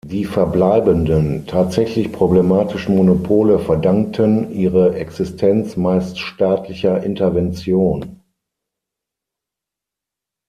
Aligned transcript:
Die 0.03 0.25
verbleibenden, 0.25 1.45
tatsächlich 1.45 2.11
problematischen 2.11 2.95
Monopole 2.95 3.59
verdankten 3.59 4.51
ihre 4.51 4.95
Existenz 4.95 5.77
meist 5.77 6.17
staatlicher 6.17 7.03
Intervention. 7.03 8.19